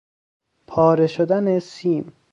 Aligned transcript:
پاره 0.67 1.07
شدن 1.07 1.59
سیم 1.59 2.13